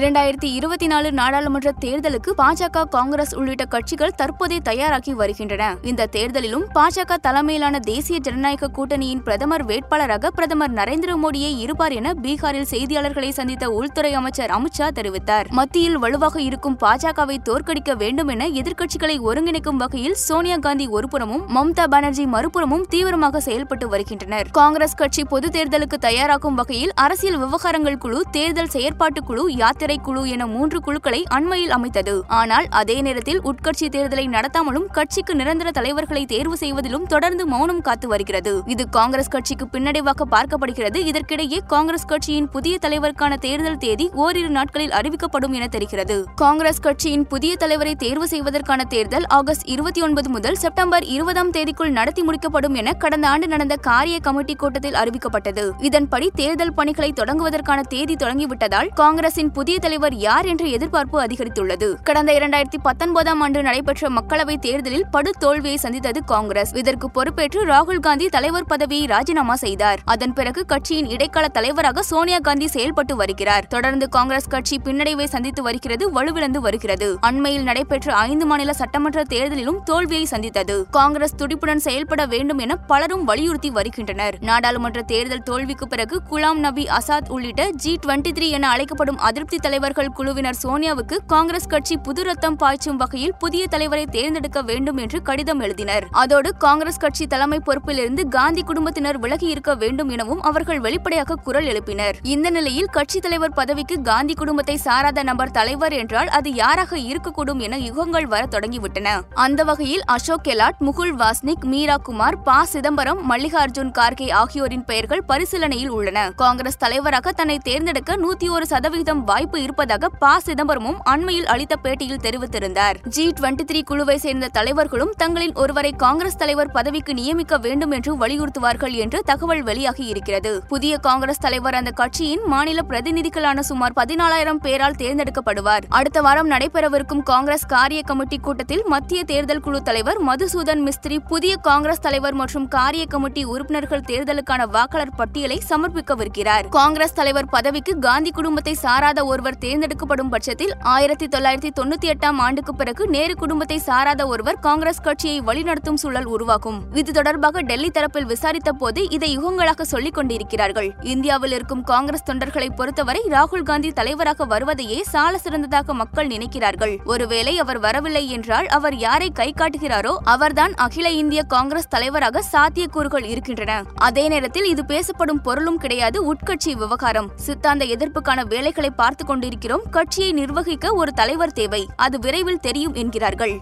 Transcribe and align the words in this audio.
இரண்டாயிரத்தி 0.00 0.48
இருபத்தி 0.52 0.86
நாலு 0.86 1.12
நாடாளுமன்ற 1.12 1.70
தேர்தலுக்கு 1.80 2.30
பாஜக 2.38 2.84
காங்கிரஸ் 2.88 3.34
உள்ளிட்ட 3.34 3.64
கட்சிகள் 3.64 4.12
தற்போதே 4.16 4.58
தயாராகி 4.58 5.12
வருகின்றன. 5.14 5.76
இந்த 5.82 6.06
தேர்தலிலும் 6.06 6.64
பாஜக 6.74 7.16
தலைமையிலான 7.20 7.78
தேசிய 7.78 8.18
ஜனநாயக 8.18 8.68
கூட்டணியின் 8.68 9.22
பிரதமர் 9.22 9.64
வேட்பாளராக 9.66 10.26
பிரதமர் 10.26 10.72
நரேந்திர 10.72 11.16
மோடியே 11.16 11.58
இருப்பார் 11.58 11.92
என 11.92 12.12
பீகாரில் 12.12 12.66
செய்தியாளர்களை 12.70 13.28
சந்தித்த 13.28 13.70
உள்துறை 13.70 14.14
அமைச்சர் 14.14 14.50
அமித்ஷா 14.50 14.88
தெரிவித்தார். 14.94 15.48
மத்தியில் 15.50 15.98
வலுவாக 15.98 16.40
இருக்கும் 16.40 16.78
பாஜகவை 16.80 17.36
தோற்கடிக்க 17.44 17.96
வேண்டும் 17.96 18.28
என 18.28 18.48
எதிர்க்கட்சிகளை 18.48 19.18
ஒருங்கிணைக்கும் 19.18 19.76
வகையில் 19.76 20.14
சோனியா 20.14 20.56
காந்தி 20.56 20.88
ஒருபுறமும் 20.88 21.44
மம்தா 21.56 21.86
பானர்ஜி 21.88 22.26
மறுபுறமும் 22.26 22.86
தீவிரமாக 22.88 23.40
செயல்பட்டு 23.40 23.88
வருகின்றனர். 23.88 24.48
காங்கிரஸ் 24.50 24.94
கட்சி 24.94 25.24
பொது 25.24 25.48
தேர்தலுக்கு 25.48 26.00
தயாராகும் 26.00 26.54
வகையில் 26.54 26.92
அரசியல் 26.94 27.38
விவகாரங்கள் 27.38 27.98
குழு 27.98 28.22
தேர்தல் 28.30 28.72
செயற்பாட்டு 28.72 29.22
குழு 29.24 29.52
யாத்திரை 29.52 29.88
குழு 29.96 30.28
என 30.28 30.46
மூன்று 30.46 30.80
குழுக்களை 30.80 31.24
அண்மையில் 31.28 31.70
அமைத்தது. 31.70 32.22
ஆனால் 32.26 32.66
அதே 32.70 33.00
நேரத்தில் 33.00 33.40
உட்கட்சி 33.42 33.88
தேர்தலை 33.88 34.26
நடத்தாமலும் 34.28 34.86
கட்சிக்கு 34.92 35.34
நிரந்தர 35.34 35.70
தலைவர்களை 35.70 36.26
தேர்வு 36.26 36.56
செய்வதிலும் 36.56 37.06
தொடர்ந்து 37.06 37.46
மௌனம் 37.46 37.80
காத்து 37.80 38.08
வருகிறது. 38.08 38.62
இது 38.66 38.88
காங்கிரஸ் 38.88 39.28
கட்சிக்கு 39.28 39.68
பின்னடைவாக 39.72 40.24
பார்க்கப்படுகிறது. 40.30 40.96
இதற்கிடையே 40.96 41.58
காங்கிரஸ் 41.66 42.04
கட்சியின் 42.04 42.48
புதிய 42.48 42.78
தலைவருக்கான 42.82 43.36
தேர்தல் 43.36 43.76
தேதி 43.76 44.10
ஓரிரு 44.14 44.50
நாட்களில் 44.50 44.90
அறிவிக்கப்படும் 44.90 45.50
என 45.50 45.66
தெரிகிறது. 45.66 46.24
காங்கிரஸ் 46.34 46.80
கட்சியின் 46.80 47.26
புதிய 47.26 47.56
தலைவரை 47.56 47.94
தேர்வு 47.94 48.28
செய்வதற்கான 48.28 48.84
தேர்தல் 48.84 49.26
ஆகஸ்ட் 49.26 49.68
இருபத்தி 49.68 50.02
ஒன்பது 50.02 50.28
முதல் 50.28 50.54
செப்டம்பர் 50.54 51.04
இருபதாம் 51.04 51.50
தேதிக்குள் 51.50 51.90
நடத்தி 51.90 52.22
முடிக்கப்படும் 52.22 52.74
என 52.74 52.92
கடந்த 52.92 53.28
ஆண்டு 53.28 53.46
நடந்த 53.48 53.76
காரிய 53.76 54.18
கமிட்டி 54.18 54.54
கூட்டத்தில் 54.54 54.92
அறிவிக்கப்பட்டது. 54.92 55.70
இதன்படி 55.82 56.30
தேர்தல் 56.34 56.74
பணிகளை 56.74 57.12
தொடங்குவதற்கான 57.16 57.80
தேதி 57.80 58.14
தொடங்கிவிட்டதால் 58.14 58.88
காங்கிரசின் 58.94 59.50
புதிய 59.50 59.69
தலைவர் 59.78 60.14
யார் 60.14 60.46
என்ற 60.46 60.64
எதிர்பார்ப்பு 60.64 61.20
அதிகரித்துள்ளது. 61.20 61.94
கடந்த 62.02 62.32
இரண்டாயிரத்தி 62.32 62.78
பத்தொன்பதாம் 62.82 63.40
ஆண்டு 63.40 63.62
நடைபெற்ற 63.62 64.08
மக்களவை 64.08 64.56
தேர்தலில் 64.56 65.06
படு 65.10 65.30
தோல்வியை 65.38 65.76
சந்தித்தது 65.76 66.24
காங்கிரஸ். 66.24 66.74
இதற்கு 66.74 67.10
பொறுப்பேற்று 67.10 67.66
ராகுல் 67.66 67.98
காந்தி 67.98 68.28
தலைவர் 68.28 68.64
பதவியை 68.64 69.06
ராஜினாமா 69.06 69.54
செய்தார். 69.54 69.98
அதன் 70.04 70.32
பிறகு 70.32 70.66
கட்சியின் 70.66 71.08
இடைக்கால 71.08 71.48
தலைவராக 71.48 72.02
சோனியா 72.02 72.38
காந்தி 72.38 72.66
செயல்பட்டு 72.66 73.16
வருகிறார். 73.16 73.66
தொடர்ந்து 73.66 74.08
காங்கிரஸ் 74.08 74.48
கட்சி 74.48 74.80
பின்னடைவை 74.84 75.24
சந்தித்து 75.24 75.62
வருகிறது 75.62 76.10
வலுவிழந்து 76.10 76.60
வருகிறது. 76.60 77.16
அண்மையில் 77.20 77.62
நடைபெற்ற 77.62 78.14
ஐந்து 78.14 78.46
மாநில 78.46 78.72
சட்டமன்ற 78.72 79.22
தேர்தலிலும் 79.22 79.82
தோல்வியை 79.84 80.24
சந்தித்தது. 80.24 80.86
காங்கிரஸ் 80.90 81.36
துடிப்புடன் 81.36 81.76
செயல்பட 81.76 82.26
வேண்டும் 82.26 82.58
என 82.58 82.76
பலரும் 82.76 83.24
வலியுறுத்தி 83.24 83.70
வருகின்றனர். 83.70 84.36
நாடாளுமன்ற 84.40 85.02
தேர்தல் 85.02 85.42
தோல்விக்கு 85.42 85.88
பிறகு 85.88 86.20
குலாம் 86.30 86.58
நபி 86.58 86.88
ஆசாத் 86.88 87.28
உள்ளிட்ட 87.28 87.70
ஜி 87.70 87.98
டுவெண்டி 88.06 88.32
த்ரீ 88.32 88.48
என 88.48 88.68
அழைக்கப்படும் 88.68 89.18
அதிருப்தி 89.18 89.58
தலைவர்கள் 89.60 90.10
குழுவினர் 90.12 90.58
சோனியாவுக்கு 90.62 91.16
காங்கிரஸ் 91.26 91.66
கட்சி 91.66 91.96
புது 91.96 92.22
ரத்தம் 92.22 92.56
பாய்ச்சும் 92.56 92.96
வகையில் 92.96 93.34
புதிய 93.38 93.66
தலைவரை 93.66 94.04
தேர்ந்தெடுக்க 94.06 94.62
வேண்டும் 94.62 94.96
என்று 94.96 95.22
கடிதம் 95.22 95.60
எழுதினர். 95.60 96.04
அதோடு 96.10 96.56
காங்கிரஸ் 96.56 96.98
கட்சி 96.98 97.26
தலைமை 97.26 97.58
பொறுப்பிலிருந்து 97.66 98.22
காந்தி 98.28 98.62
குடும்பத்தினர் 98.62 99.18
விலகி 99.18 99.46
இருக்க 99.46 99.74
வேண்டும் 99.74 100.08
எனவும் 100.08 100.42
அவர்கள் 100.42 100.80
வெளிப்படையாக 100.80 101.34
குரல் 101.34 101.64
எழுப்பினர். 101.64 102.18
இந்த 102.22 102.50
நிலையில் 102.50 102.90
கட்சி 102.90 103.20
தலைவர் 103.20 103.52
பதவிக்கு 103.52 104.02
காந்தி 104.02 104.34
குடும்பத்தை 104.34 104.76
சாராத 104.76 105.22
நபர் 105.22 105.50
தலைவர் 105.50 105.92
என்றால் 105.92 106.28
அது 106.28 106.52
யாராக 106.54 106.96
இருக்கக்கூடும் 106.96 107.58
என 107.58 107.78
யுகங்கள் 107.78 108.28
வர 108.34 108.42
தொடங்கிவிட்டன. 108.50 109.08
அந்த 109.34 109.64
வகையில் 109.64 110.04
அசோக் 110.06 110.44
கெலாட் 110.48 110.80
முகுல் 110.80 111.14
வாஸ்னிக் 111.22 111.66
மீரா 111.72 111.96
குமார் 111.96 112.40
ப. 112.42 112.58
சிதம்பரம் 112.64 113.22
மல்லிகார்ஜுன் 113.30 113.94
கார்கே 113.98 114.30
ஆகியோரின் 114.42 114.84
பெயர்கள் 114.84 115.24
பரிசீலனையில் 115.28 115.94
உள்ளன. 115.98 116.18
காங்கிரஸ் 116.36 116.78
தலைவராக 116.78 117.32
தன்னை 117.32 117.58
தேர்ந்தெடுக்க 117.58 118.16
நூத்தி 118.16 118.48
ஒரு 118.48 118.66
சதவிகிதம் 118.66 119.24
வாய்ப்பு 119.24 119.49
இருப்பதாக 119.58 120.08
ப. 120.08 120.38
சிதம்பரமும் 120.46 120.98
அண்மையில் 121.04 121.46
அளித்த 121.46 121.76
பேட்டியில் 121.82 122.22
தெரிவித்திருந்தார். 122.22 123.08
ஜி 123.08 123.28
டுவெண்டி 123.28 123.64
த்ரீ 123.72 123.82
குழுவை 123.82 124.18
சேர்ந்த 124.18 124.48
தலைவர்களும் 124.48 125.12
தங்களின் 125.16 125.54
ஒருவரை 125.54 125.92
காங்கிரஸ் 125.92 126.36
தலைவர் 126.36 126.70
பதவிக்கு 126.70 127.14
நியமிக்க 127.14 127.58
வேண்டும் 127.58 127.90
என்று 127.90 128.16
வலியுறுத்துவார்கள் 128.16 128.92
என்று 128.92 129.22
தகவல் 129.24 129.62
வெளியாகி 129.62 130.06
இருக்கிறது. 130.06 130.62
புதிய 130.68 130.98
காங்கிரஸ் 130.98 131.38
தலைவர் 131.38 131.74
அந்த 131.74 131.90
கட்சியின் 131.90 132.40
மாநில 132.46 132.80
பிரதிநிதிகளான 132.88 133.58
சுமார் 133.58 133.92
பதினாலாயிரம் 133.96 134.60
பேரால் 134.60 134.98
தேர்ந்தெடுக்கப்படுவார். 134.98 135.82
அடுத்த 135.88 136.20
வாரம் 136.20 136.50
நடைபெறவிருக்கும் 136.50 137.22
காங்கிரஸ் 137.22 137.66
காரிய 137.66 138.02
கமிட்டி 138.02 138.38
கூட்டத்தில் 138.38 138.82
மத்திய 138.86 139.24
தேர்தல் 139.24 139.60
குழு 139.60 139.82
தலைவர் 139.82 140.24
மதுசூதன் 140.24 140.88
மிஸ்திரி 140.88 141.18
புதிய 141.26 141.56
காங்கிரஸ் 141.56 142.00
தலைவர் 142.00 142.34
மற்றும் 142.34 142.68
காரிய 142.68 143.04
கமிட்டி 143.08 143.44
உறுப்பினர்கள் 143.44 144.00
தேர்தலுக்கான 144.00 144.68
வாக்காளர் 144.68 145.14
பட்டியலை 145.16 145.60
சமர்ப்பிக்கவிருக்கிறார். 145.68 146.68
காங்கிரஸ் 146.68 147.14
தலைவர் 147.14 147.48
பதவிக்கு 147.48 147.98
காந்தி 147.98 148.30
குடும்பத்தை 148.30 148.74
சாராத 148.74 149.24
ஒரு 149.24 149.39
ஒருவர் 149.40 149.58
தேர்ந்தெடுக்கப்படும் 149.58 150.28
பட்சத்தில் 150.28 150.74
ஆயிரத்தி 150.80 151.26
தொள்ளாயிரத்தி 151.26 151.70
தொண்ணூத்தி 151.80 152.10
எட்டாம் 152.10 152.36
ஆண்டுக்கு 152.36 152.74
பிறகு 152.74 153.08
நேரு 153.08 153.34
குடும்பத்தை 153.34 153.78
சாராத 153.78 154.26
ஒருவர் 154.26 154.58
காங்கிரஸ் 154.58 155.00
கட்சியை 155.00 155.40
வழிநடத்தும் 155.40 155.94
சூழல் 155.94 156.24
உருவாகும். 156.24 156.94
இது 156.94 157.12
தொடர்பாக 157.12 157.60
டெல்லி 157.60 157.90
தரப்பில் 157.90 158.24
விசாரித்த 158.24 158.72
போது 158.72 159.10
இதை 159.10 159.38
யுகங்களாக 159.38 159.82
சொல்லிக் 159.82 160.14
கொண்டிருக்கிறார்கள். 160.14 160.94
இந்தியாவில் 161.00 161.52
இருக்கும் 161.52 161.84
காங்கிரஸ் 161.84 162.30
தொண்டர்களை 162.30 162.68
பொறுத்தவரை 162.74 163.22
ராகுல் 163.30 163.62
காந்தி 163.62 163.92
தலைவராக 163.92 164.44
வருவதையே 164.44 165.02
சால 165.02 165.38
சிறந்ததாக 165.38 165.94
மக்கள் 165.94 166.26
நினைக்கிறார்கள். 166.26 167.04
ஒருவேளை 167.04 167.58
அவர் 167.58 167.78
வரவில்லை 167.78 168.30
என்றால் 168.30 168.66
அவர் 168.66 168.96
யாரை 168.96 169.30
கை 169.30 169.54
காட்டுகிறாரோ 169.56 170.16
அவர்தான் 170.24 170.74
அகில 170.74 171.10
இந்திய 171.10 171.42
காங்கிரஸ் 171.42 171.88
தலைவராக 171.88 172.42
சாத்தியக்கூறுகள் 172.52 173.24
இருக்கின்றன. 173.24 173.82
அதே 173.96 174.28
நேரத்தில் 174.28 174.64
இது 174.64 174.84
பேசப்படும் 174.84 175.40
பொருளும் 175.40 175.78
கிடையாது 175.78 176.34
உட்கட்சி 176.34 176.72
விவகாரம். 176.76 177.30
சித்தாந்த 177.36 177.84
எதிர்ப்புக்கான 177.84 178.46
வேலைகளை 178.46 178.90
பார்த்துக் 178.90 179.28
கொண்டிருக்கிறோம். 179.30 179.82
கட்சியை 179.90 180.32
நிர்வகிக்க 180.32 180.94
ஒரு 180.94 181.12
தலைவர் 181.12 181.52
தேவை. 181.52 181.88
அது 181.96 182.18
விரைவில் 182.18 182.60
தெரியும் 182.60 182.94
என்கிறார்கள். 182.94 183.58